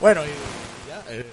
[0.00, 1.04] Bueno, y ya.
[1.10, 1.26] eh,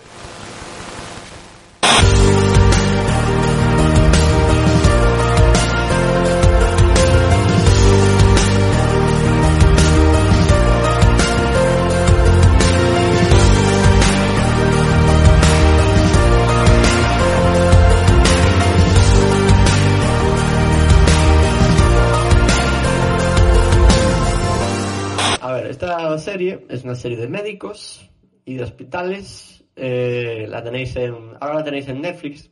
[25.70, 28.10] esta serie es una serie de médicos
[28.48, 29.64] y de hospitales.
[29.76, 32.50] Eh, la tenéis en, ahora la tenéis en Netflix,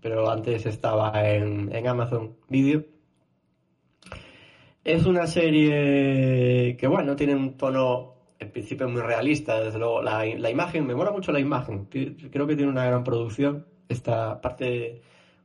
[0.00, 2.84] pero antes estaba en, en Amazon Video.
[4.84, 9.60] Es una serie que, bueno, tiene un tono en principio muy realista.
[9.60, 11.86] Desde luego, la, la imagen, me mola mucho la imagen.
[11.86, 13.66] Creo que tiene una gran producción.
[13.88, 15.02] Esta parte,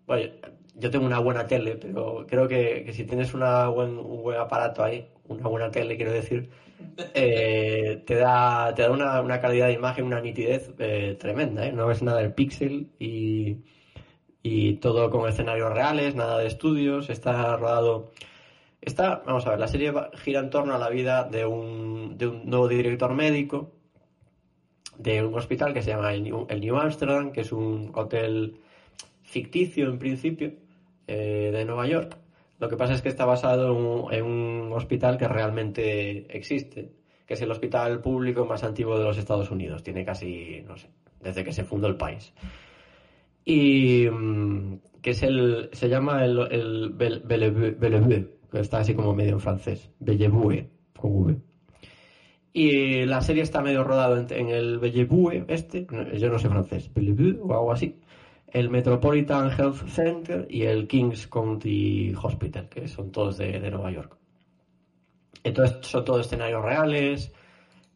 [0.07, 0.33] bueno,
[0.75, 4.39] yo tengo una buena tele, pero creo que, que si tienes una buen, un buen
[4.39, 6.49] aparato ahí, una buena tele, quiero decir,
[7.13, 11.73] eh, te da, te da una, una calidad de imagen, una nitidez eh, tremenda, ¿eh?
[11.73, 13.63] No ves nada del píxel y,
[14.43, 18.11] y todo con escenarios reales, nada de estudios, está rodado...
[18.81, 22.27] Está, vamos a ver, la serie gira en torno a la vida de un, de
[22.27, 23.73] un nuevo director médico
[24.97, 28.59] de un hospital que se llama el New, el New Amsterdam, que es un hotel
[29.27, 30.53] ficticio en principio
[31.05, 32.17] eh, de Nueva York.
[32.59, 36.91] Lo que pasa es que está basado en un, hospital que realmente existe,
[37.25, 39.83] que es el hospital público más antiguo de los Estados Unidos.
[39.83, 40.89] Tiene casi, no sé,
[41.21, 42.33] desde que se fundó el país.
[43.45, 47.21] Y mm, que es el, se llama el, el Belle-
[47.77, 51.37] Bellevue, que está así como medio en francés, Bellevue, con V.
[52.53, 55.85] Y la serie está medio rodada en, en el Bellevue este,
[56.17, 57.99] yo no sé francés, Bellevue o algo así,
[58.51, 63.91] el Metropolitan Health Center y el Kings County Hospital, que son todos de, de Nueva
[63.91, 64.17] York.
[65.43, 67.31] Entonces son todos escenarios reales,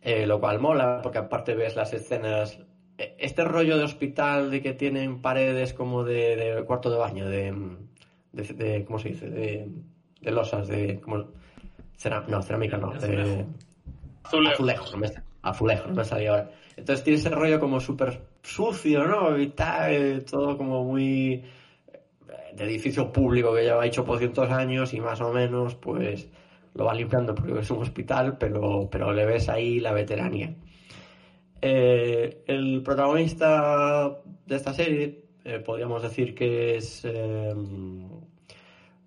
[0.02, 2.60] eh, lo cual mola, porque aparte ves las escenas.
[2.98, 7.28] eh, Este rollo de hospital de que tienen paredes como de, de cuarto de baño,
[7.28, 7.54] de,
[8.34, 9.30] de, de- ¿cómo se dice?
[9.30, 9.70] De,
[10.22, 11.26] de losas, de como
[11.98, 13.46] cera- no, cerámica no, de
[14.24, 14.54] Azulejo.
[14.54, 15.08] azulejo, no me,
[15.42, 16.52] azulejo, no me salía ahora.
[16.78, 19.38] Entonces tiene ese rollo como súper sucio, ¿no?
[19.38, 21.44] Y tal, eh, todo como muy eh,
[22.54, 26.30] de edificio público que lleva hecho por cientos años y más o menos, pues
[26.74, 30.56] lo va limpiando porque es un hospital, pero, pero le ves ahí la veteranía.
[31.62, 35.26] Eh, el protagonista de esta serie,
[35.66, 37.04] podríamos decir que es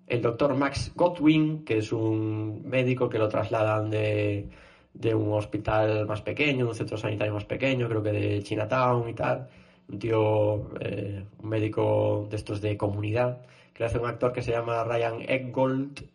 [0.07, 4.49] el doctor Max Godwin, que es un médico que lo trasladan de,
[4.95, 9.13] de un hospital más pequeño, un centro sanitario más pequeño, creo que de Chinatown y
[9.13, 9.47] tal.
[9.87, 13.41] Un tío, eh, un médico de estos de comunidad,
[13.73, 16.09] que le hace un actor que se llama Ryan Eggold,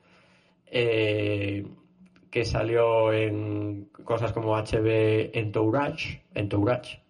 [0.66, 1.66] eh,
[2.30, 7.02] que salió en cosas como HB Entourage, Entourage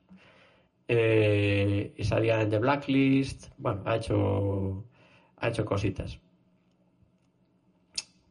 [0.88, 4.84] eh, y salía en The Blacklist, bueno, ha hecho,
[5.36, 6.18] ha hecho cositas.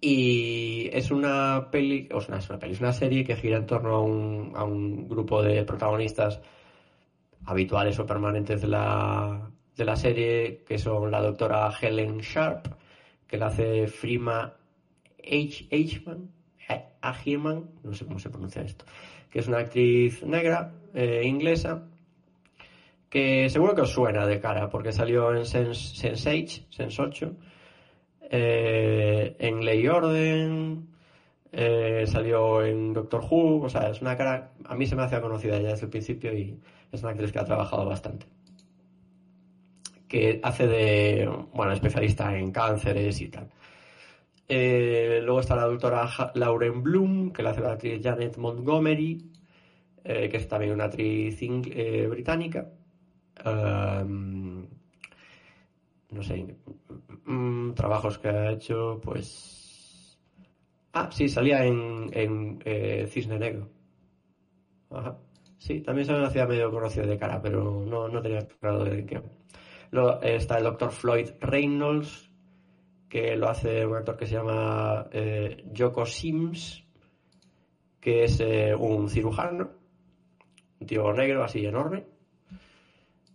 [0.02, 3.66] Y es una peli, o sea, es una peli, es una serie que gira en
[3.66, 6.40] torno a un, a un grupo de protagonistas
[7.46, 12.68] habituales o permanentes de la, de la serie, que son la doctora Helen Sharp,
[13.28, 14.56] que la hace Frima
[15.24, 15.68] H.
[17.02, 18.86] H-man, no sé cómo se pronuncia esto,
[19.30, 21.84] que es una actriz negra, eh, inglesa,
[23.10, 27.34] que seguro que os suena de cara, porque salió en Sense, Sense8, Sense 8,
[28.30, 30.88] eh, en Ley y Orden,
[31.52, 35.20] eh, salió en Doctor Who, o sea, es una cara, a mí se me hace
[35.20, 36.60] conocida ya desde el principio y
[36.92, 38.28] es una actriz que ha trabajado bastante.
[40.08, 43.50] Que hace de, bueno, especialista en cánceres y tal.
[44.48, 49.32] Eh, luego está la doctora Lauren Bloom, que la hace la actriz Janet Montgomery,
[50.04, 51.40] que es también una actriz
[52.10, 52.68] británica.
[56.12, 56.56] No sé,
[57.26, 60.18] mm, trabajos que ha hecho, pues...
[60.94, 63.70] Ah, sí, salía en, en eh, Cisne Negro.
[64.90, 65.18] Ajá.
[65.58, 69.06] Sí, también se me hacía medio conocido de cara, pero no, no tenía claro de
[69.06, 69.22] qué.
[69.92, 72.32] Luego eh, está el doctor Floyd Reynolds,
[73.10, 76.86] que lo hace un actor que se llama eh, Joko Sims,
[78.00, 79.70] que es eh, un cirujano,
[80.80, 82.06] un tío negro así enorme.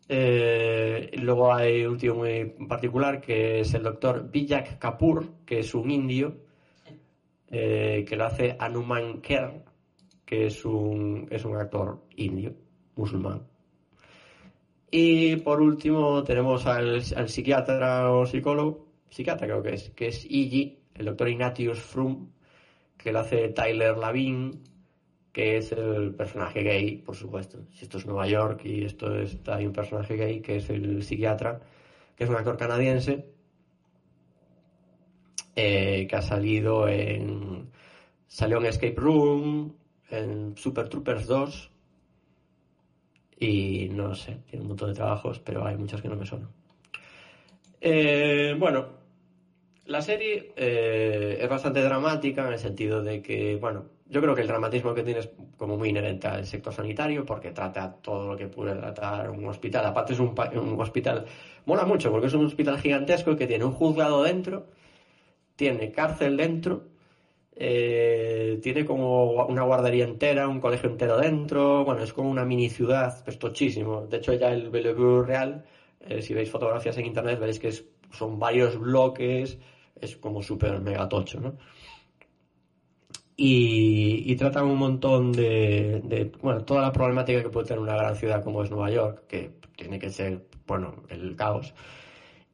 [0.09, 5.75] Eh, luego hay un tío muy particular que es el doctor Vijay Kapoor, que es
[5.75, 6.41] un indio,
[7.51, 9.65] eh, que lo hace Anuman Kher,
[10.25, 12.55] que es un, es un actor indio,
[12.97, 13.47] musulmán.
[14.91, 20.25] Y por último tenemos al, al psiquiatra o psicólogo, psiquiatra creo que es, que es
[20.29, 22.31] Iggy, el doctor Ignatius Frum,
[22.97, 24.63] que lo hace Tyler Lavin,
[25.35, 27.59] que es el personaje gay, por supuesto.
[27.73, 31.03] Si esto es Nueva York y esto está hay un personaje gay que es el
[31.03, 31.61] psiquiatra,
[32.17, 33.27] que es un actor canadiense
[35.57, 37.69] eh, que ha salido en
[38.29, 39.75] salió en Escape Room,
[40.09, 41.71] en Super Troopers 2
[43.41, 46.51] y no sé, tiene un montón de trabajos, pero hay muchos que no me suenan.
[47.81, 48.87] Eh, bueno,
[49.87, 54.43] la serie eh, es bastante dramática en el sentido de que, bueno, yo creo que
[54.43, 58.37] el dramatismo que tiene es como muy inherente al sector sanitario porque trata todo lo
[58.37, 59.87] que puede tratar un hospital.
[59.87, 61.27] Aparte es un, un hospital,
[61.67, 64.67] mola mucho porque es un hospital gigantesco que tiene un juzgado dentro,
[65.57, 66.95] tiene cárcel dentro
[67.57, 71.85] eh, tiene como una guardería entera, un colegio entero dentro.
[71.85, 74.07] Bueno, es como una mini ciudad, es tochísimo.
[74.07, 75.65] De hecho, ya el Bellevue Real,
[76.01, 77.73] eh, si veis fotografías en internet, veréis que
[78.13, 79.59] son varios bloques,
[80.01, 81.57] es como súper mega tocho, ¿no?
[83.37, 87.97] Y, y tratan un montón de, de, bueno, toda la problemática que puede tener una
[87.97, 91.75] gran ciudad como es Nueva York, que tiene que ser, bueno, el caos.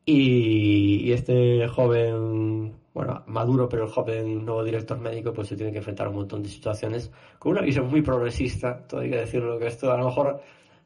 [0.06, 5.72] Y, y este joven bueno, maduro, pero el joven nuevo director médico, pues se tiene
[5.72, 9.16] que enfrentar a un montón de situaciones con una visión muy progresista, todo hay que
[9.16, 10.40] decirlo, que esto a lo mejor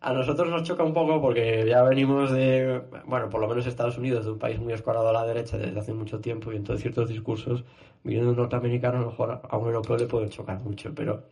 [0.05, 3.99] a nosotros nos choca un poco porque ya venimos de, bueno, por lo menos Estados
[3.99, 6.83] Unidos, de un país muy escorado a la derecha desde hace mucho tiempo y entonces
[6.83, 7.65] ciertos discursos,
[8.03, 11.25] viniendo de norteamericano, a lo mejor a un europeo le pueden chocar mucho, pero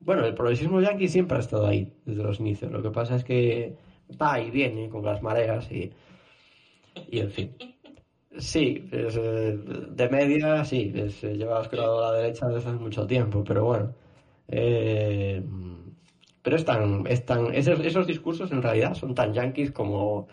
[0.00, 3.24] bueno, el progresismo yanqui siempre ha estado ahí desde los inicios, lo que pasa es
[3.24, 3.76] que
[4.20, 5.92] va y viene con las mareas y,
[7.10, 7.56] y en fin.
[8.38, 9.58] Sí, eh,
[9.90, 13.64] de media sí, es, eh, lleva oscurado a la derecha desde hace mucho tiempo, pero
[13.64, 13.94] bueno.
[14.48, 15.42] Eh,
[16.42, 20.26] pero es tan, esos, esos, discursos en realidad son tan yanquis como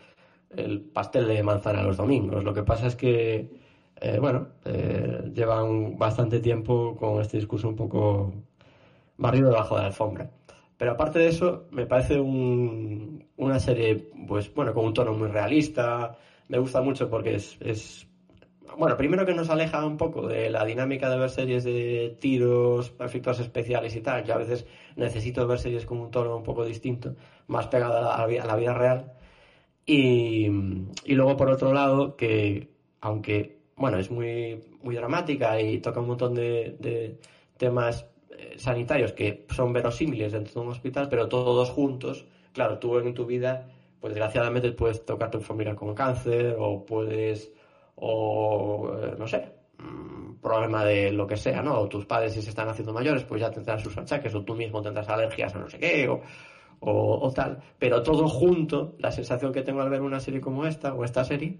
[0.55, 2.43] el pastel de manzana los domingos.
[2.43, 3.49] Lo que pasa es que,
[4.19, 4.47] bueno,
[5.33, 8.33] llevan bastante tiempo con este discurso un poco
[9.17, 10.29] barrido debajo de la alfombra.
[10.77, 16.17] Pero aparte de eso, me parece una serie, pues bueno, con un tono muy realista,
[16.47, 18.06] me gusta mucho porque es,
[18.77, 22.93] bueno, primero que nos aleja un poco de la dinámica de ver series de tiros,
[22.99, 24.65] efectos especiales y tal, que a veces
[24.95, 27.15] necesito ver series con un tono un poco distinto,
[27.47, 29.13] más pegado a la, a la vida real.
[29.85, 30.47] Y,
[31.05, 32.69] y, luego, por otro lado, que
[33.01, 37.19] aunque, bueno, es muy, muy dramática y toca un montón de, de
[37.57, 38.05] temas
[38.37, 43.13] eh, sanitarios que son verosímiles dentro de un hospital, pero todos juntos, claro, tú en
[43.13, 43.69] tu vida
[43.99, 47.51] pues desgraciadamente puedes tocar tu familia con cáncer o puedes,
[47.99, 51.79] o eh, no sé, mm, problema de lo que sea, ¿no?
[51.79, 54.55] O tus padres si se están haciendo mayores, pues ya tendrán sus achaques, o tú
[54.55, 56.21] mismo tendrás alergias o no sé qué, o,
[56.79, 57.59] o, tal.
[57.79, 61.23] Pero todo junto, la sensación que tengo al ver una serie como esta, o esta
[61.23, 61.57] serie,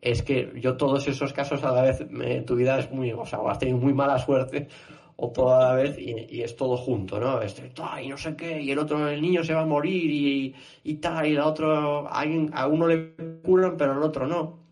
[0.00, 2.06] es que yo todos esos casos a la vez,
[2.46, 4.68] tu vida es muy, o sea, has tenido muy mala suerte,
[5.16, 7.40] o toda la vez y, es todo junto, ¿no?
[7.40, 7.72] Este,
[8.02, 10.54] y no sé qué, y el otro, el niño se va a morir y,
[10.84, 14.63] y tal, y el otro, a uno le curan, pero al otro no.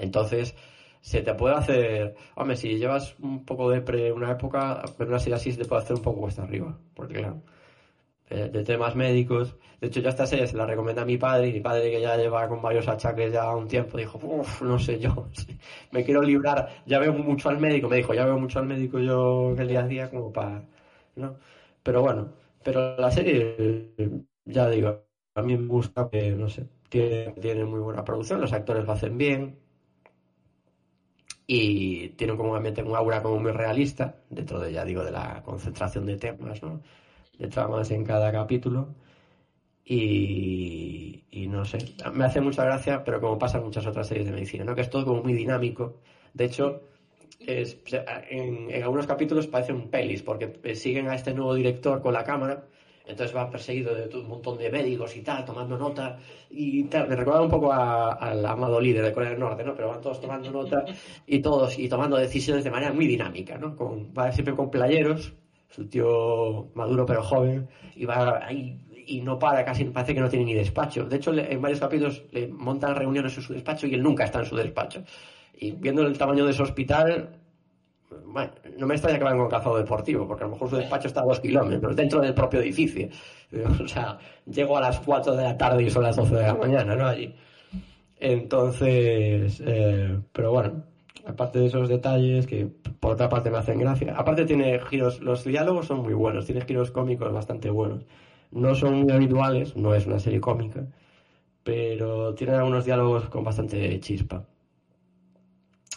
[0.00, 0.54] Entonces,
[1.00, 5.30] se te puede hacer, hombre, si llevas un poco de pre una época, una se
[5.30, 7.42] te puede hacer un poco cuesta arriba, porque claro,
[8.30, 9.56] de, temas médicos.
[9.80, 12.00] De hecho, ya esta serie se la recomienda a mi padre y mi padre que
[12.00, 15.28] ya lleva con varios achaques ya un tiempo dijo, uff, no sé yo,
[15.92, 18.98] me quiero librar, ya veo mucho al médico, me dijo, ya veo mucho al médico
[18.98, 20.64] yo el día a día como para,
[21.16, 21.36] ¿no?
[21.82, 23.94] Pero bueno, pero la serie,
[24.44, 28.52] ya digo, a mí me gusta que, no sé, tiene, tiene muy buena producción, los
[28.52, 29.69] actores lo hacen bien
[31.52, 35.42] y tiene como ambiente, un aura como muy realista, dentro de, ya digo, de la
[35.42, 36.80] concentración de temas, ¿no?
[37.40, 38.94] de tramas en cada capítulo.
[39.84, 41.78] Y, no sé,
[42.12, 44.76] me hace mucha gracia, pero como pasa en muchas otras series de medicina, ¿no?
[44.76, 45.96] que es todo como muy dinámico.
[46.34, 46.82] De hecho,
[47.40, 47.78] es,
[48.30, 52.62] en, algunos capítulos parecen pelis, porque siguen a este nuevo director con la cámara,
[53.10, 56.18] entonces va perseguido de un montón de médicos y tal, tomando nota
[56.50, 57.08] y tal.
[57.08, 59.74] Me recuerda un poco al amado líder de Corea del Norte, ¿no?
[59.74, 60.84] Pero van todos tomando nota
[61.26, 63.76] y todos y tomando decisiones de manera muy dinámica, ¿no?
[63.76, 65.34] Con, va siempre con playeros
[65.70, 70.20] es un tío maduro pero joven y va ahí y no para, casi parece que
[70.20, 71.04] no tiene ni despacho.
[71.04, 74.40] De hecho, en varios capítulos le montan reuniones en su despacho y él nunca está
[74.40, 75.02] en su despacho.
[75.54, 77.39] Y viendo el tamaño de su hospital,
[78.26, 81.08] bueno, no me extraña que vayan con calzado deportivo, porque a lo mejor su despacho
[81.08, 83.08] está a dos kilómetros, dentro del propio edificio.
[83.82, 86.54] O sea, llego a las 4 de la tarde y son las 12 de la
[86.54, 87.04] mañana, ¿no?
[87.06, 87.34] Allí.
[88.20, 90.84] Entonces, eh, pero bueno,
[91.26, 92.66] aparte de esos detalles que
[93.00, 94.14] por otra parte me hacen gracia.
[94.16, 98.04] Aparte tiene giros, los diálogos son muy buenos, tiene giros cómicos bastante buenos.
[98.52, 100.86] No son muy habituales, no es una serie cómica,
[101.64, 104.44] pero tiene algunos diálogos con bastante chispa.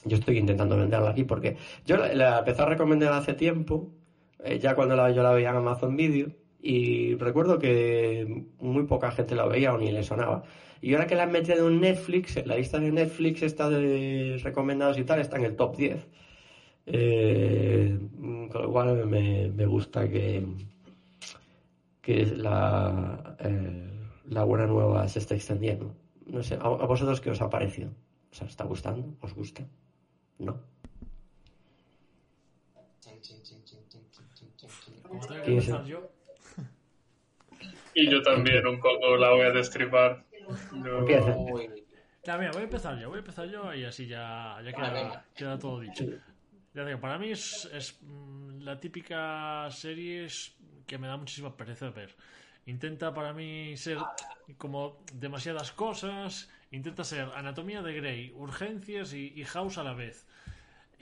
[0.06, 3.92] Yo estoy intentando venderla aquí porque yo la, empecé a recomendar hace tiempo,
[4.44, 6.30] eh, ya cuando la, yo la veía en Amazon Video
[6.62, 10.44] y recuerdo que muy poca gente la veía o ni le sonaba.
[10.82, 14.40] Y ahora que la han metido en Netflix, en la lista de Netflix está de
[14.44, 16.08] recomendados y tal, está en el top 10.
[16.86, 17.98] Eh,
[18.52, 20.46] con lo cual me, me gusta que,
[22.02, 23.90] que la, eh,
[24.26, 25.96] la buena nueva se está extendiendo.
[26.26, 27.92] No sé, ¿a, a vosotros qué os ha parecido?
[28.32, 29.16] ¿Os está gustando?
[29.22, 29.64] ¿Os gusta?
[30.44, 30.60] ¿No?
[35.10, 36.10] Como tengo que ¿Quién es empezar el- yo,
[37.96, 40.24] Y yo también un poco la voy a destripar.
[40.72, 41.06] Yo-
[42.26, 45.26] Ya, mira, voy a empezar yo, voy a empezar yo y así ya, ya queda,
[45.36, 46.06] queda todo dicho.
[46.74, 50.56] Ya digo, para mí es, es, mm, la típica serie es
[50.88, 52.16] que me da muchísima pereza ver.
[52.66, 54.08] Intenta para mí ser
[54.58, 60.26] como demasiadas cosas, intenta ser anatomía de Grey, urgencias y, y House a la vez.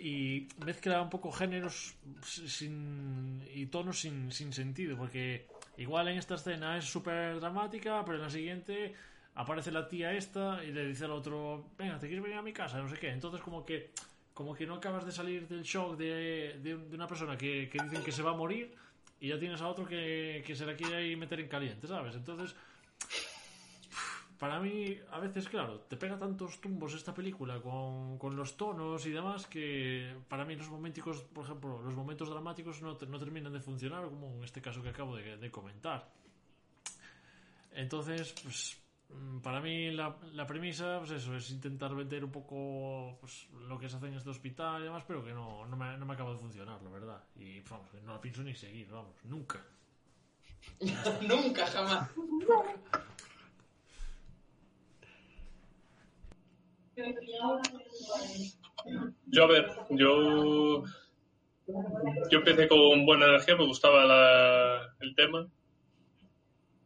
[0.03, 1.93] Y mezcla un poco géneros
[2.24, 5.46] sin, y tonos sin, sin sentido, porque
[5.77, 8.96] igual en esta escena es súper dramática, pero en la siguiente
[9.36, 12.51] aparece la tía esta y le dice al otro, venga, ¿te quieres venir a mi
[12.51, 12.79] casa?
[12.79, 13.10] No sé qué.
[13.10, 13.91] Entonces como que
[14.34, 17.84] como que no acabas de salir del shock de, de, de una persona que, que
[17.84, 18.74] dicen que se va a morir
[19.20, 22.15] y ya tienes a otro que, que se la quiere ahí meter en caliente, ¿sabes?
[22.15, 22.55] Entonces,
[24.41, 29.05] para mí, a veces, claro, te pega tantos tumbos esta película con, con los tonos
[29.05, 33.19] y demás que para mí los momentos, por ejemplo, los momentos dramáticos no, te- no
[33.19, 36.10] terminan de funcionar, como en este caso que acabo de, de comentar.
[37.74, 38.77] Entonces, pues
[39.10, 43.77] mm, para mí la, la premisa, pues eso, es intentar vender un poco pues, lo
[43.77, 46.15] que se hace en este hospital y demás, pero que no, no, me, no me
[46.15, 47.24] acaba de funcionar, la verdad.
[47.36, 49.60] Y vamos, no la pienso ni seguir, vamos, nunca.
[51.21, 52.10] Nunca, jamás.
[59.27, 60.83] Yo, a ver, yo.
[62.29, 65.48] Yo empecé con buena energía, me gustaba la- el tema,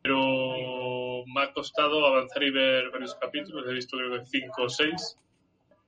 [0.04, 4.70] pero me ha costado avanzar y ver varios capítulos, he visto creo que cinco o
[4.70, 5.18] seis.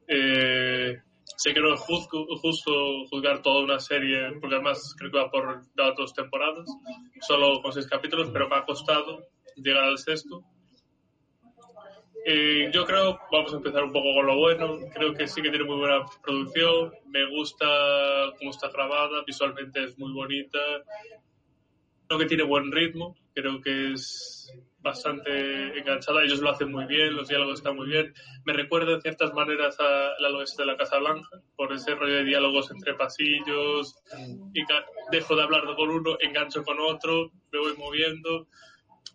[0.08, 0.98] Eh,
[1.36, 5.62] sé que no es justo juzgar toda una serie, porque además creo que va por
[5.76, 6.68] datos temporadas,
[7.22, 10.44] solo con seis capítulos, pero me ha costado llegar al sexto.
[12.30, 15.50] Eh, yo creo, vamos a empezar un poco con lo bueno, creo que sí que
[15.50, 17.66] tiene muy buena producción, me gusta
[18.38, 20.60] cómo está grabada, visualmente es muy bonita,
[22.06, 27.16] creo que tiene buen ritmo, creo que es bastante enganchada, ellos lo hacen muy bien,
[27.16, 30.76] los diálogos están muy bien, me recuerda en ciertas maneras a- al oeste de la
[30.76, 33.96] Casa Blanca, por ese rollo de diálogos entre pasillos,
[34.54, 34.64] y
[35.12, 38.48] dejo de hablar con uno, engancho con otro, me voy moviendo,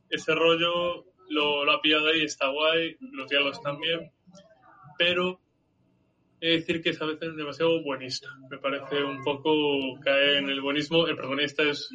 [0.09, 4.11] ese rollo lo, lo ha pillado ahí, está guay, los diálogos también,
[4.99, 5.41] pero
[6.41, 8.29] he de decir que es a veces demasiado buenista.
[8.51, 11.07] Me parece un poco caer en el buenismo.
[11.07, 11.89] El protagonista es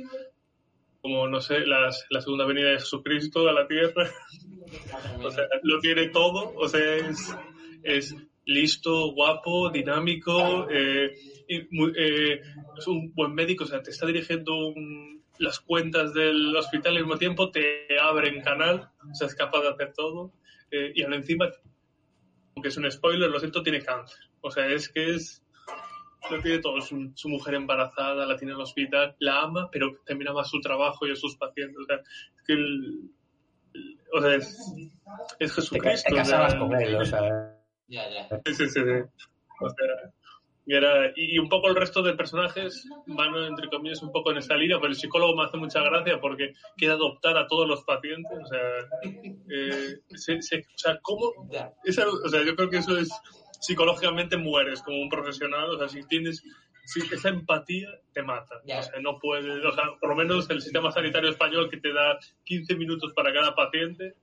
[1.01, 4.10] como, no sé, las- la segunda venida de Jesucristo a la tierra.
[5.24, 6.53] O sea, lo tiene todo.
[6.58, 7.36] O sea, es,
[7.84, 8.15] es
[8.46, 11.13] listo, guapo, dinámico, eh,
[11.48, 12.41] y muy- eh,
[12.77, 13.63] es un buen médico.
[13.63, 18.29] O sea, te está dirigiendo un- las cuentas del hospital al mismo tiempo te abre
[18.29, 18.89] en canal.
[19.10, 20.34] O sea, es capaz de hacer todo.
[20.72, 21.48] Eh, y aún encima,
[22.56, 24.20] aunque es un spoiler, lo siento, tiene cáncer.
[24.41, 25.44] O sea, es que es
[26.29, 26.82] lo tiene todo.
[26.82, 30.60] Su, su mujer embarazada, la tiene en el hospital, la ama, pero termina más su
[30.60, 31.77] trabajo y a sus pacientes.
[31.82, 33.10] O sea, es que el-
[33.74, 36.10] el- o sea, es, es Te, Jesucristo.
[36.10, 37.53] ca- te casabas o sea, con él, o sea.
[37.88, 38.27] Ya, ya.
[38.46, 38.67] Sí, sí.
[38.70, 38.79] sí.
[39.62, 40.12] O sea,
[40.68, 44.38] y, era, y, un poco el resto de personajes van, entre comillas, un poco en
[44.38, 47.84] esa línea, pero el psicólogo me hace mucha gracia porque quiere adoptar a todos los
[47.86, 48.38] pacientes.
[48.44, 48.60] O sea,
[49.50, 51.32] eh, se- se- o sea ¿cómo?
[51.86, 53.10] Esa- o sea, yo creo que eso es
[53.62, 55.70] psicológicamente mueres como un profesional.
[55.70, 56.44] O sea, si tienes
[56.86, 58.62] si esa empatía, te mata.
[58.80, 61.92] O sea, no puedes, o sea, por lo menos el sistema sanitario español que te
[61.92, 64.14] da 15 minutos para cada paciente,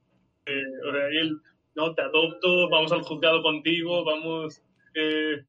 [0.46, 1.36] eh, o sea, él,
[1.74, 4.62] no, te adopto, vamos al juzgado contigo, vamos,
[4.94, 5.42] eh,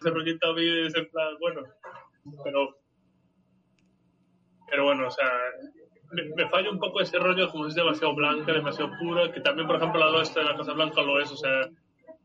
[0.00, 1.62] ese rollito es en plan, bueno,
[2.42, 2.78] pero,
[4.68, 5.30] pero bueno, o sea,
[6.12, 9.66] me, me falla un poco ese rollo como es demasiado blanca, demasiado pura, que también,
[9.66, 11.68] por ejemplo, la de la Casa Blanca lo es, o sea,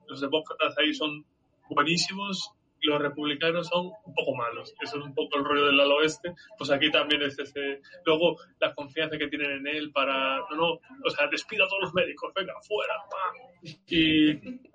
[0.07, 1.25] los demócratas ahí son
[1.69, 2.53] buenísimos
[2.85, 4.73] los republicanos son un poco malos.
[4.81, 6.33] Eso es un poco el rollo del ala oeste.
[6.57, 7.81] Pues aquí también es ese.
[8.05, 10.39] Luego, la confianza que tienen en él para.
[10.51, 13.75] No, no, o sea, despida a todos los médicos, venga, fuera, ¡pam!
[13.87, 14.31] Y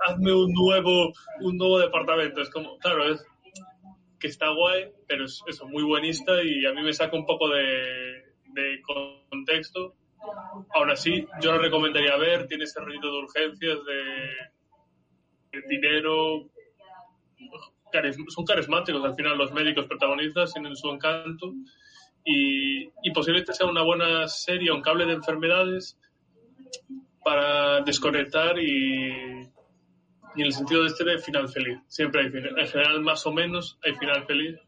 [0.06, 2.40] hazme un nuevo, un nuevo departamento.
[2.40, 3.24] Es como, claro, es
[4.20, 7.48] que está guay, pero es eso, muy buenista y a mí me saca un poco
[7.48, 8.82] de, de
[9.30, 9.94] contexto.
[10.74, 16.50] Aún así, yo lo recomendaría ver, tiene ese ruido de urgencias, de, de dinero,
[18.28, 21.52] son carismáticos al final los médicos protagonistas, tienen su encanto
[22.25, 25.99] y, y posiblemente sea una buena serie, un cable de enfermedades
[27.25, 29.50] para desconectar y,
[30.37, 31.78] y en el sentido de este de final feliz.
[31.88, 34.59] Siempre hay final, en general más o menos hay final feliz,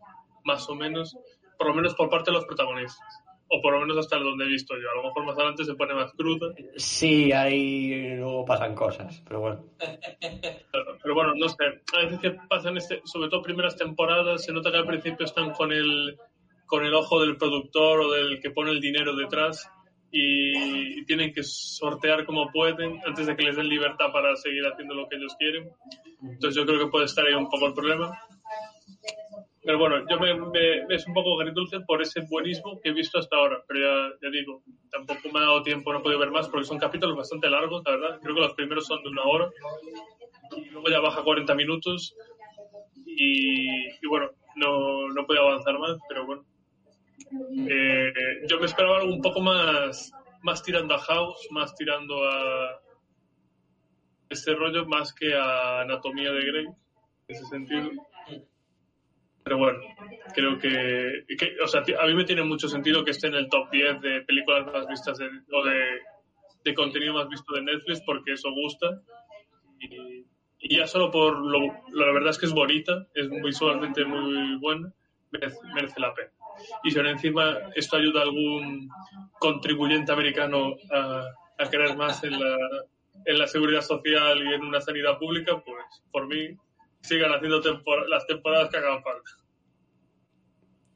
[0.44, 1.16] más o menos,
[1.58, 3.21] por lo menos por parte de los protagonistas.
[3.54, 4.90] O por lo menos hasta donde he visto yo.
[4.90, 6.54] A lo mejor más adelante se pone más cruda.
[6.76, 9.64] Sí, ahí luego pasan cosas, pero bueno.
[10.70, 11.64] Claro, Pero bueno, no sé.
[11.94, 15.50] A veces que pasan, este, sobre todo primeras temporadas, se nota que al principio están
[15.50, 16.16] con el,
[16.64, 19.68] con el ojo del productor o del que pone el dinero detrás
[20.10, 24.94] y tienen que sortear como pueden antes de que les den libertad para seguir haciendo
[24.94, 25.70] lo que ellos quieren.
[26.22, 28.10] Entonces yo creo que puede estar ahí un poco el problema.
[29.64, 33.18] Pero bueno, yo me, me- es un poco agridulce por ese buenismo que he visto
[33.18, 33.62] hasta ahora.
[33.68, 36.66] Pero ya, ya digo, tampoco me ha dado tiempo, no he podido ver más porque
[36.66, 38.20] son capítulos bastante largos, la verdad.
[38.22, 39.50] Creo que los primeros son de una hora
[40.56, 42.14] y luego ya baja 40 minutos
[43.06, 46.44] y, y bueno, no, no puedo avanzar más, pero bueno.
[47.68, 48.12] Eh,
[48.48, 52.80] yo me esperaba algo un poco más, más tirando a House, más tirando a
[54.28, 56.74] este rollo, más que a Anatomía de Grey, en
[57.28, 57.90] ese sentido.
[59.44, 59.78] Pero bueno,
[60.34, 61.24] creo que,
[61.62, 64.20] o sea, a mí me tiene mucho sentido que esté en el top 10 de
[64.22, 66.00] películas más vistas de- o de,
[66.64, 69.00] de contenido más visto de Netflix porque eso gusta.
[69.80, 70.24] Y,
[70.76, 71.58] ya solo por lo,
[71.92, 74.92] la verdad es que es bonita, es visualmente muy buena,
[75.32, 76.30] merece, merece la pena.
[76.84, 78.88] Y si ahora encima esto ayuda a algún
[79.40, 81.24] contribuyente americano a,
[81.58, 82.56] a creer más en la,
[83.24, 86.56] en la seguridad social y en una sanidad pública, pues por mí
[87.02, 89.30] sigan haciendo tempor- las temporadas que hagan falta.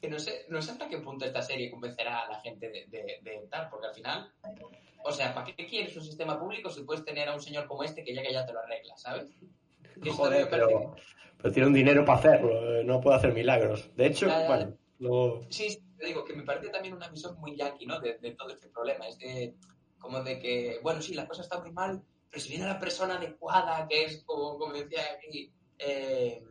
[0.00, 2.86] Que no sé, no sé hasta qué punto esta serie convencerá a la gente de,
[2.86, 4.32] de, de tal, porque al final,
[5.04, 7.82] o sea, ¿para qué quieres un sistema público si puedes tener a un señor como
[7.82, 9.28] este que ya que ya te lo arregla, ¿sabes?
[10.14, 10.94] Joder, pero,
[11.38, 13.90] pero tiene un dinero para hacerlo, eh, no puede hacer milagros.
[13.96, 15.46] De hecho, bueno, luego...
[15.48, 17.98] Sí, sí, te digo que me parece también una visión muy yankee, ¿no?
[17.98, 19.08] De, de todo este problema.
[19.08, 19.54] Es de,
[19.98, 23.16] como de que, bueno, sí, la cosa está muy mal, pero si viene la persona
[23.16, 26.42] adecuada, que es, como, como decía aquí, eh,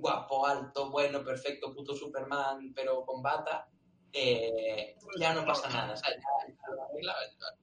[0.00, 3.68] guapo, alto, bueno, perfecto, puto Superman, pero con bata,
[4.12, 5.94] eh, ya no pasa nada,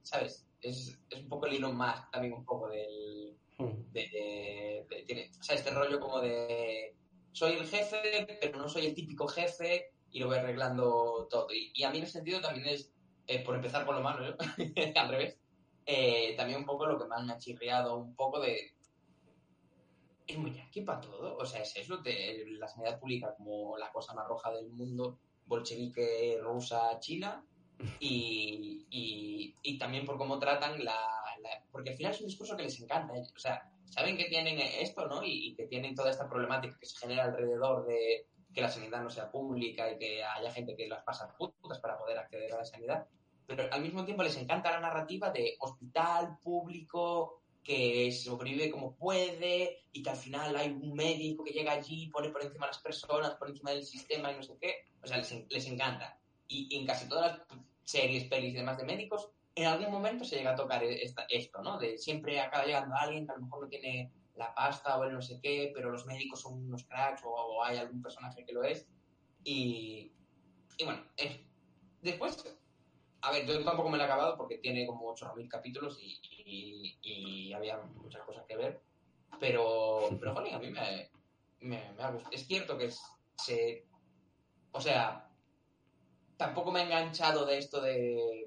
[0.02, 0.46] ¿sabes?
[0.60, 5.02] Es, es un poco el Elon Musk también un poco del, mm, de, de- de-
[5.04, 6.96] tiene, o sea, este rollo como de
[7.32, 11.48] soy el jefe, pero no soy el típico jefe y lo voy arreglando todo.
[11.52, 12.92] Y, y a mí en ese sentido también es,
[13.26, 14.36] eh, por empezar por lo malo, ¿no?
[15.00, 15.38] al revés,
[15.84, 18.75] eh, también un poco lo que más me ha chirriado, un poco de...
[20.26, 23.92] Es muy aquí para todo, o sea, es eso, de la sanidad pública como la
[23.92, 27.44] cosa más roja del mundo, bolchevique, rusa, china,
[28.00, 30.94] y, y, y también por cómo tratan la,
[31.42, 33.14] la- Porque al final es un discurso que les encanta.
[33.16, 33.22] ¿eh?
[33.34, 35.22] O sea, saben que tienen esto, ¿no?
[35.22, 39.02] Y, y que tienen toda esta problemática que se genera alrededor de que la sanidad
[39.02, 42.58] no sea pública y que haya gente que las pasa putas para poder acceder a
[42.58, 43.06] la sanidad.
[43.46, 49.78] Pero al mismo tiempo les encanta la narrativa de hospital público que sobrevive como puede
[49.92, 52.78] y que al final hay un médico que llega allí, pone por encima a las
[52.78, 54.74] personas, por encima del sistema y no sé qué.
[55.02, 56.20] O sea, les, les encanta.
[56.46, 57.46] Y, y en casi todas las
[57.84, 61.60] series, pelis y demás de médicos, en algún momento se llega a tocar esta- esto,
[61.62, 61.78] ¿no?
[61.78, 65.14] De siempre acaba llegando alguien que a lo mejor no tiene la pasta o el
[65.14, 68.52] no sé qué, pero los médicos son unos cracks o, o hay algún personaje que
[68.52, 68.86] lo es.
[69.42, 70.12] Y,
[70.76, 71.38] y bueno, eso.
[72.02, 72.36] Después,
[73.22, 76.98] a ver, yo tampoco me lo he acabado porque tiene como 8.000 capítulos y, y-
[77.02, 78.80] y había muchas cosas que ver.
[79.40, 81.10] Pero, pero jolín, a mí me,
[81.60, 82.34] me, me ha gustado.
[82.34, 83.00] Es cierto que es-
[83.36, 83.86] se...
[84.72, 85.28] O sea,
[86.36, 88.46] tampoco me ha enganchado de esto de...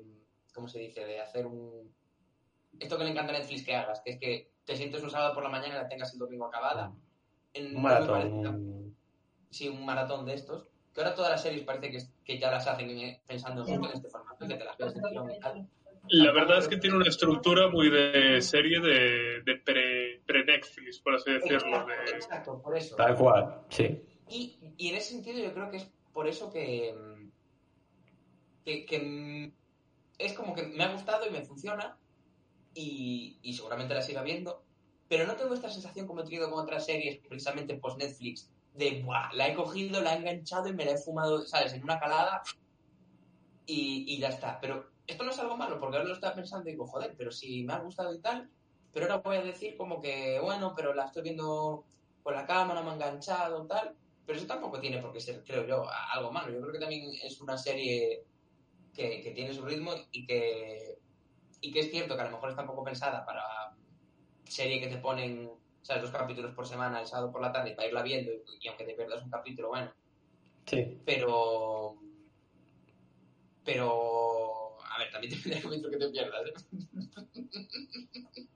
[0.53, 1.05] ¿Cómo se dice?
[1.05, 1.93] De hacer un...
[2.79, 5.34] Esto que le encanta a Netflix que hagas, que es que te sientes un sábado
[5.34, 6.93] por la mañana y la tengas el domingo acabada.
[7.53, 8.95] En- Un maratón.
[9.49, 10.69] sí, un maratón de estos.
[11.00, 13.96] Que ahora todas las series parece que, que ya las hacen en- pensando justo en
[13.96, 15.70] este formato, que te las tal.
[16.10, 21.16] La verdad es que tiene una estructura muy de serie de, de pre- pre-Netflix, por
[21.16, 21.58] así decirlo.
[21.78, 22.96] Exacto, De, exacto, por eso.
[22.98, 23.98] Tal cual, sí.
[24.28, 27.32] Y, y en ese sentido yo creo que es por eso que, mm,
[28.66, 29.54] que, que, mm,
[30.18, 31.98] es como que me ha gustado y me funciona
[32.74, 34.66] y, y seguramente la siga viendo,
[35.08, 39.34] pero no tengo esta sensación como he tenido con otras series precisamente post-Netflix de, Buah,
[39.34, 41.74] la he cogido, la he enganchado y me la he fumado, ¿sabes?
[41.74, 42.42] En una calada
[43.65, 44.60] y, y ya está.
[44.60, 47.32] Pero esto no es algo malo porque ahora lo estaba pensando y digo, joder, pero
[47.32, 48.50] si me ha gustado y tal,
[48.94, 51.86] pero ahora voy a decir como que, bueno, pero la estoy viendo
[52.24, 53.96] con la cámara, me ha enganchado, tal.
[54.26, 56.52] Pero eso tampoco tiene por qué ser, creo yo, algo malo.
[56.52, 58.24] Yo creo que también es una serie
[58.94, 61.00] que, que tiene su ritmo y que,
[61.62, 63.44] y que es cierto que a lo mejor está un poco pensada para
[64.46, 65.50] serie que te ponen,
[65.82, 66.04] ¿sabes?
[66.04, 68.86] Dos capítulos por semana el sábado por la tarde para irla viendo y, y aunque
[68.86, 69.92] te pierdas un capítulo, bueno.
[70.65, 71.02] Sí.
[71.06, 71.98] Pero,
[73.63, 76.42] pero, a ver, también te mucho que te pierdas.
[76.48, 76.54] ¿eh?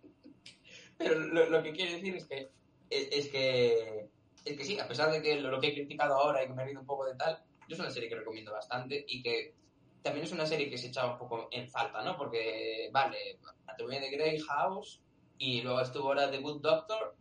[0.97, 2.49] pero lo, lo, que quiere decir es que,
[2.89, 4.09] es, que,
[4.45, 6.61] es que sí, a pesar de que lo, que he criticado ahora y que me
[6.63, 9.53] he reído un poco de tal, yo es una serie que recomiendo bastante y que
[10.01, 12.17] también es una serie que se echaba un poco en falta, ¿no?
[12.17, 15.02] Porque, vale, Anatomía de Grey, House,
[15.43, 17.17] y luego estuvo ahora The Good Doctor,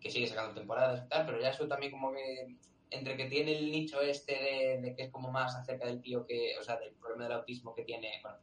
[0.00, 2.56] que sigue sacando temporadas y tal, pero ya eso también como que
[2.88, 6.56] entre que tiene el nicho este de, que es como más acerca del tío que,
[6.56, 8.38] o sea, del problema del autismo que tiene, bueno,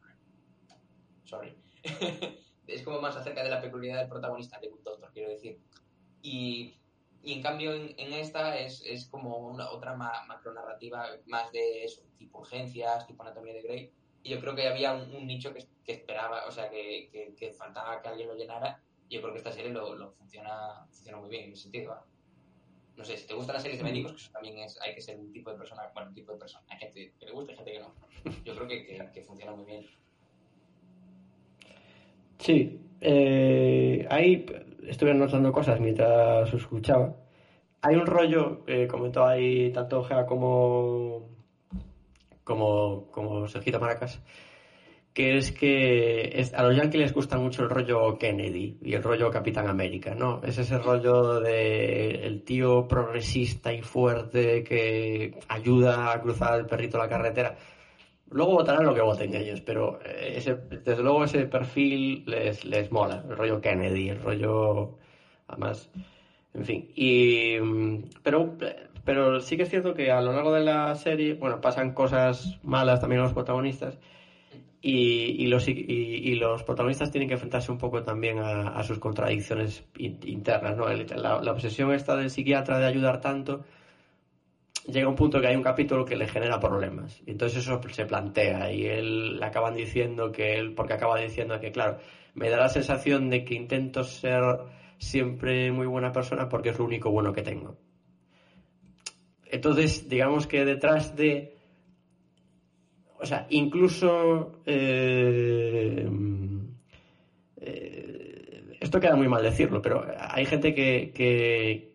[1.24, 1.56] sorry,
[2.68, 5.62] es como más acerca de la peculiaridad del protagonista de Good Doctor, quiero decir.
[6.22, 6.78] Y,
[7.24, 12.02] y en cambio en, esta es, es, como una otra ma, macronarrativa más de eso,
[12.18, 13.94] tipo urgencias, tipo anatomía de Grey.
[14.24, 17.54] Y yo creo que había un, nicho que, que, esperaba, o sea, que, que, que
[17.54, 21.30] faltaba que alguien lo llenara yo creo que esta serie lo, lo funciona, funciona muy
[21.30, 21.98] bien en ese sentido.
[22.98, 25.02] No sé, si te gustan las series de médicos, que eso también es, hay que
[25.02, 27.52] ser un tipo de persona, bueno, un tipo de persona, hay gente que le gusta
[27.52, 27.94] y gente que no.
[28.46, 29.86] Yo creo que, que, que funciona muy bien.
[32.40, 34.46] Sí, eh, ahí
[34.88, 37.18] estuve notando cosas mientras os escuchaba.
[37.82, 41.30] Hay un rollo, eh, comentó ahí tanto Gea como,
[42.44, 44.22] como, como Sergito Maracas,
[45.16, 49.32] que es que a los yankees les gusta mucho el rollo Kennedy y el rollo
[49.32, 50.42] Capitán América, ¿no?
[50.44, 56.98] Es ese rollo de el tío progresista y fuerte que ayuda a cruzar el perrito
[56.98, 57.56] la carretera.
[58.30, 62.92] Luego votarán lo que voten ellos, pero eh, ese, desde luego ese perfil les, les
[62.92, 64.98] mola, el rollo Kennedy, el rollo...
[65.48, 65.90] Además,
[66.54, 66.92] en fin.
[66.94, 67.58] Y,
[68.22, 68.58] pero,
[69.06, 72.60] pero sí que es cierto que a lo largo de la serie, bueno, pasan cosas
[72.64, 73.98] malas también a los protagonistas
[74.88, 80.78] y, los, y, los protagonistas tienen que enfrentarse un poco también a, sus contradicciones internas,
[80.78, 80.88] ¿no?
[80.88, 83.66] La, obsesión esta del psiquiatra de ayudar tanto
[84.86, 87.20] llega a un punto que hay un capítulo que le genera problemas.
[87.26, 91.60] Y entonces eso se plantea y él le acaban diciendo que él, porque acaba diciendo
[91.60, 91.98] que, claro,
[92.36, 94.44] me da la sensación de que intento ser
[95.00, 97.76] siempre muy buena persona porque es lo único bueno que tengo.
[99.48, 101.55] Entonces, digamos que detrás de
[103.20, 106.08] o sea, incluso eh,
[107.58, 111.12] eh, esto queda muy mal decirlo, pero hay gente que,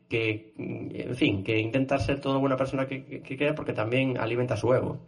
[0.08, 4.72] que, en fin, que intenta ser toda buena persona que, que, porque también alimenta su
[4.72, 5.00] ego.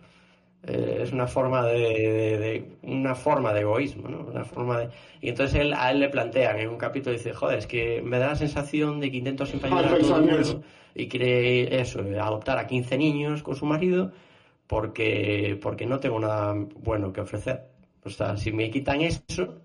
[0.64, 4.20] Eh, es una forma de, una forma de egoísmo, ¿no?
[4.20, 4.88] Una forma de...
[5.20, 8.18] Y entonces él, a él le plantean en un capítulo, dice, joder, es que me
[8.18, 10.62] da la sensación de que intento siempre ayudar a todo el mundo
[10.94, 14.12] y quiere eso, adoptar a 15 niños con su marido
[14.72, 17.60] porque, porque no tengo nada bueno que ofrecer.
[18.04, 19.60] O sea, si me quitan eso,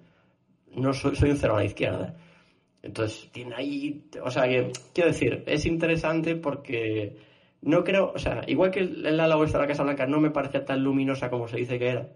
[0.75, 2.13] no soy, soy un cero a la izquierda.
[2.83, 7.15] Entonces, tiene ahí, o sea, que, quiero decir, es interesante porque
[7.61, 10.29] no creo, o sea, igual que el ala oeste de la Casa Blanca no me
[10.29, 12.09] parece tan luminosa como se dice que era.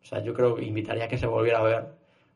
[0.00, 1.84] O sea, yo creo que invitaría a que se volviera a ver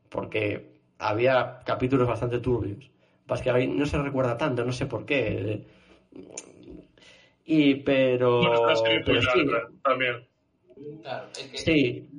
[0.09, 2.91] porque había capítulos bastante turbios.
[3.25, 5.63] Pues que no se recuerda tanto, no sé por qué.
[7.45, 8.41] Y pero.
[9.05, 9.45] pero sí.
[9.83, 10.27] también.
[11.01, 12.09] Claro, es que sí.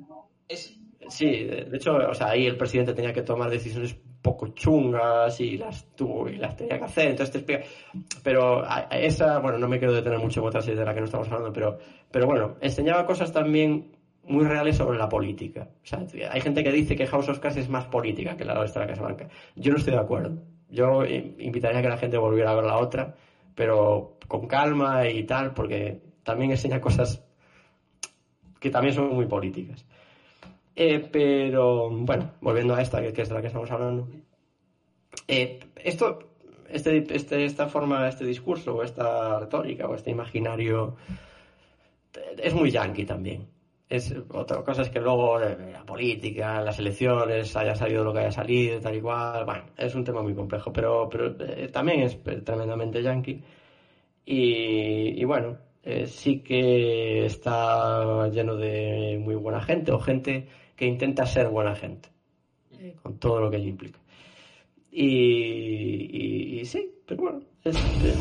[0.47, 0.73] Es...
[1.09, 5.57] Sí, de hecho, o sea, ahí el presidente tenía que tomar decisiones poco chungas y
[5.57, 7.09] las tuvo y las tenía que hacer.
[7.11, 7.63] Entonces te explica.
[8.23, 10.99] Pero a, esa, bueno, no me quiero detener mucho en otra serie de la que
[10.99, 11.77] no estamos hablando, pero,
[12.11, 15.69] pero bueno, enseñaba cosas también muy reales sobre la política.
[15.81, 18.59] O sea, hay gente que dice que House of Cards es más política que la
[18.59, 19.29] otra de la Casa Blanca.
[19.55, 20.43] Yo no estoy de acuerdo.
[20.69, 23.15] Yo invitaría a que la gente volviera a ver la otra
[23.57, 27.23] pero con calma y tal, porque también enseña cosas
[28.59, 29.83] que también son muy políticas.
[30.75, 34.07] Eh, pero bueno, volviendo a esta, que es de la que estamos hablando.
[35.27, 36.19] Eh, esto,
[36.69, 40.95] este, este, esta forma, este discurso, o esta retórica, o este imaginario,
[42.37, 43.47] es muy yankee también.
[43.89, 48.19] Es, otra cosa es que luego eh, la política, las elecciones, haya salido lo que
[48.19, 49.45] haya salido, tal y cual.
[49.45, 53.41] Bueno, es un tema muy complejo, pero, pero eh, también es tremendamente yankee.
[54.25, 60.85] Y, y bueno, eh, sí que está lleno de muy buena gente o gente que
[60.85, 62.09] intenta ser buena gente,
[63.01, 63.99] con todo lo que ello implica.
[64.91, 67.39] Y, y, sí, pero bueno,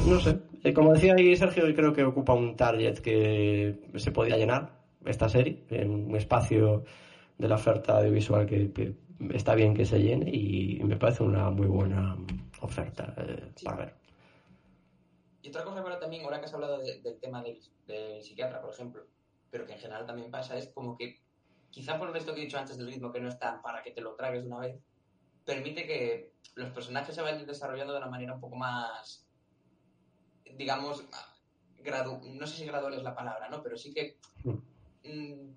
[0.07, 0.39] no sé.
[0.73, 5.65] como decía ahí Sergio, creo que ocupa un target que se podía llenar esta serie,
[5.71, 6.85] en un espacio
[7.39, 8.95] de la oferta audiovisual que,
[9.33, 12.17] está bien que se llene y me parece una muy buena
[12.61, 13.95] oferta eh, para ver.
[15.43, 17.61] Y otra cosa ahora también, ahora que has hablado del tema del,
[18.23, 19.07] psiquiatra, por ejemplo,
[19.51, 21.21] pero que en general también pasa, es como que
[21.71, 23.93] quizá por esto que he dicho antes del ritmo que no es tan para que
[23.93, 24.77] te lo tragues una vez,
[25.45, 29.25] permite que los personajes se vayan desarrollando de una manera un poco más,
[30.57, 31.05] digamos,
[31.79, 33.63] gradu no sé si gradual es la palabra, ¿no?
[33.63, 34.19] Pero sí que
[35.07, 35.53] Mm,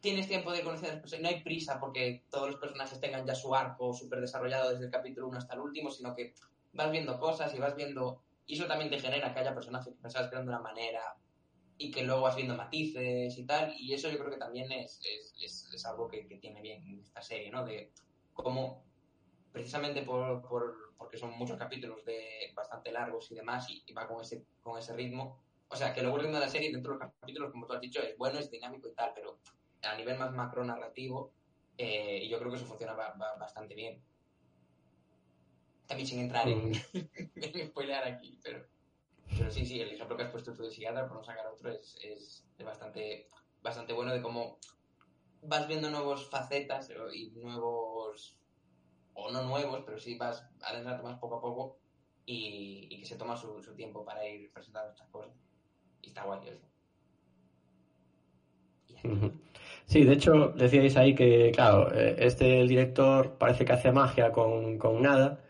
[0.00, 3.26] tienes tiempo de conocer a las personas, no hay prisa porque todos los personajes tengan
[3.26, 6.34] ya su arco súper desarrollado desde el capítulo 1 hasta el último, sino que
[6.72, 10.00] vas viendo cosas y vas viendo, y eso también te genera que haya personajes que
[10.00, 11.16] pensabas que eran de una manera
[11.76, 15.00] y que luego vas viendo matices y tal, y eso yo creo que también es,
[15.04, 17.64] es, es, es algo que, que, tiene bien esta serie, ¿no?
[17.64, 17.90] De
[18.34, 18.84] cómo,
[19.52, 24.06] precisamente por, por, porque son muchos capítulos de bastante largos y demás, y, y va
[24.06, 26.92] con ese, con ese ritmo, o sea, que luego el ritmo de la serie dentro
[26.92, 29.38] de los capítulos, como tú has dicho, es bueno, es dinámico y tal, pero
[29.82, 31.32] a nivel más macro narrativo,
[31.78, 34.02] eh, yo creo que eso funciona ba ba bastante bien.
[35.86, 36.72] También sin entrar en,
[37.36, 38.66] en spoiler aquí, pero,
[39.38, 41.70] pero sí, sí, el ejemplo que has puesto tú de Seattle, por no sacar otro,
[41.70, 43.28] es, es, es bastante,
[43.62, 44.58] bastante bueno de cómo
[45.42, 48.36] vas viendo nuevos facetas y nuevos,
[49.14, 51.78] o no nuevos, pero sí vas adentrando más poco a poco
[52.26, 55.32] y, y que se toma su, su, tiempo para ir presentando estas cosas.
[56.02, 56.70] Y está guay eso.
[59.86, 64.30] Sí, de hecho, decíais ahí que, claro, eh, este el director parece que hace magia
[64.30, 65.40] con, con nada,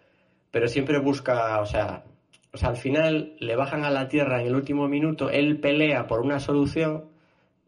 [0.50, 2.04] pero siempre busca, o sea,
[2.52, 6.06] o sea, al final le bajan a la tierra en el último minuto, él pelea
[6.06, 7.10] por una solución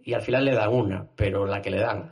[0.03, 2.11] y al final le dan una, pero la que le dan.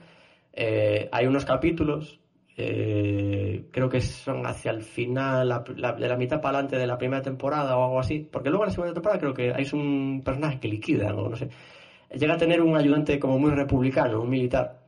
[0.53, 2.20] Eh, hay unos capítulos,
[2.63, 6.87] eh, creo que son hacia el final, la, la, de la mitad para adelante de
[6.87, 9.67] la primera temporada o algo así, porque luego en la segunda temporada creo que hay
[9.73, 11.49] un personaje que liquida, o no sé
[12.15, 14.81] llega a tener un ayudante como muy republicano, un militar.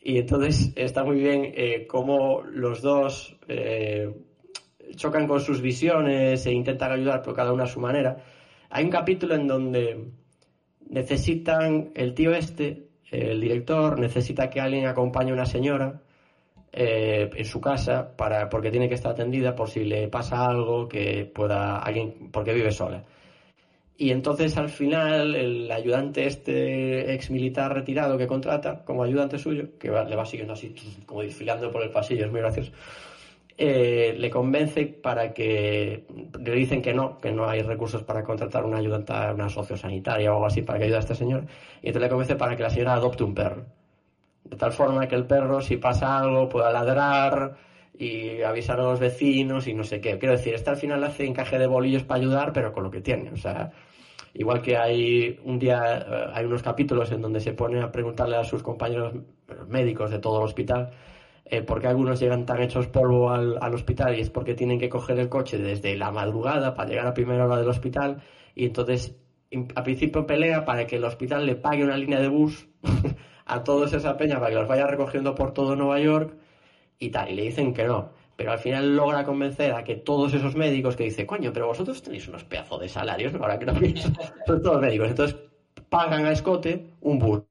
[0.00, 4.14] Y entonces está muy bien eh, cómo los dos eh,
[4.96, 8.18] chocan con sus visiones e intentan ayudar, pero cada uno a su manera.
[8.70, 10.10] Hay un capítulo en donde
[10.88, 16.02] necesitan, el tío este, el director, necesita que alguien acompañe a una señora
[16.76, 20.88] eh, en su casa para, porque tiene que estar atendida por si le pasa algo
[20.88, 23.04] que pueda alguien, porque vive sola.
[23.96, 29.78] Y entonces al final el ayudante este ex militar retirado que contrata como ayudante suyo,
[29.78, 30.74] que le va siguiendo así,
[31.06, 32.72] como desfilando por el pasillo, es muy gracioso,
[33.56, 36.06] eh, le convence para que,
[36.40, 40.34] le dicen que no, que no hay recursos para contratar una ayudante, una sociosanitaria o
[40.34, 41.46] algo así para que ayude a este señor,
[41.80, 43.64] y entonces le convence para que la señora adopte un perro.
[44.44, 47.56] De tal forma que el perro, si pasa algo, pueda ladrar
[47.96, 50.18] y avisar a los vecinos y no sé qué.
[50.18, 53.00] Quiero decir, este al final hace encaje de bolillos para ayudar, pero con lo que
[53.00, 53.30] tiene.
[53.30, 53.70] O sea,
[54.34, 58.36] igual que hay un día, eh, hay unos capítulos en donde se pone a preguntarle
[58.36, 59.14] a sus compañeros
[59.68, 60.90] médicos de todo el hospital
[61.46, 64.78] eh, por qué algunos llegan tan hechos polvo al, al, hospital y es porque tienen
[64.78, 68.22] que coger el coche desde la madrugada para llegar a primera hora del hospital
[68.54, 69.14] y entonces
[69.74, 72.66] a principio pelea para que el hospital le pague una línea de bus
[73.46, 76.34] a todos esa peña para que los vaya recogiendo por todo Nueva York
[76.98, 78.10] y tal, y le dicen que no.
[78.36, 82.02] Pero al final logra convencer a que todos esos médicos que dicen, coño, pero vosotros
[82.02, 83.40] tenéis unos pedazos de salarios, ¿no?
[83.40, 84.08] ahora que no pienso,
[84.46, 85.08] son todos médicos.
[85.08, 85.36] Entonces
[85.88, 87.44] pagan a escote un bus.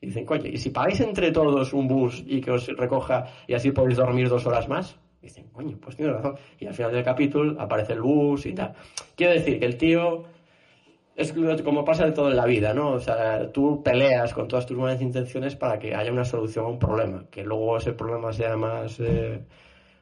[0.00, 3.54] Y dicen, coño, ¿y si pagáis entre todos un bus y que os recoja y
[3.54, 4.98] así podéis dormir dos horas más?
[5.22, 6.36] Y dicen, coño, pues tiene razón.
[6.58, 8.74] Y al final del capítulo aparece el bus y tal.
[9.16, 10.24] Quiero decir que el tío
[11.16, 12.92] es como pasa de todo en la vida, ¿no?
[12.92, 16.68] O sea, tú peleas con todas tus buenas intenciones para que haya una solución a
[16.68, 19.44] un problema, que luego ese problema sea más eh,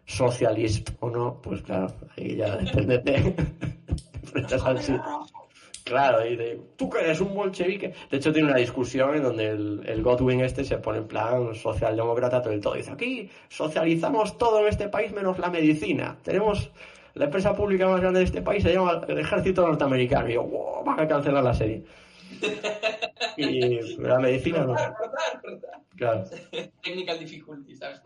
[0.06, 3.34] socialist o no, pues claro, ahí ya depende de
[4.22, 4.94] enfrentas al sí.
[5.84, 7.92] Claro, y de, tú que eres un bolchevique.
[8.10, 11.54] De hecho, tiene una discusión en donde el, el Godwin este se pone en plan
[11.54, 12.74] socialdemócrata todo el todo.
[12.74, 16.16] Dice, aquí socializamos todo en este país menos la medicina.
[16.22, 16.70] Tenemos
[17.14, 20.28] la empresa pública más grande de este país se llama el ejército norteamericano.
[20.28, 21.84] Y yo, wow, van a cancelar la serie.
[23.36, 24.74] Y la medicina no.
[25.96, 26.24] Claro.
[26.82, 28.02] Technical difficulty, ¿sabes?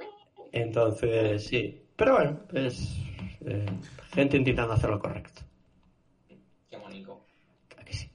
[0.52, 1.82] Entonces, sí.
[1.96, 2.96] Pero bueno, es
[3.44, 3.66] eh,
[4.12, 5.42] gente intentando hacer lo correcto.
[6.70, 7.24] Qué bonito.
[7.68, 8.10] Claro que sí.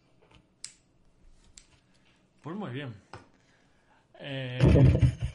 [2.41, 2.93] Pues muy bien.
[4.19, 4.59] Eh...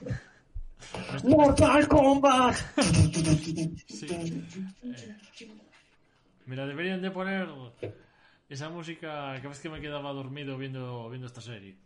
[1.24, 2.56] ¡Mortal Kombat!
[3.87, 4.06] Sí.
[4.11, 5.48] Eh,
[6.46, 7.48] mira, deberían de poner
[8.48, 11.76] esa música cada vez que me quedaba dormido viendo, viendo esta serie.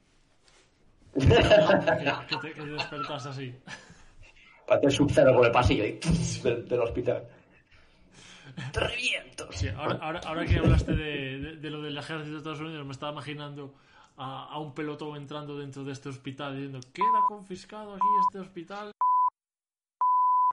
[1.14, 3.55] que, que, te, que te despertas así.
[4.66, 5.99] Para hacer sub-cero por el pasillo y,
[6.42, 7.25] del, del, hospital.
[8.73, 9.49] ¡Te reviento!
[9.53, 12.85] Sí, ahora, ahora, ahora que hablaste de, de, de, lo del ejército de Estados Unidos,
[12.87, 13.75] me estaba imaginando
[14.21, 18.93] a, a un pelotón entrando dentro de este hospital diciendo: Queda confiscado aquí este hospital.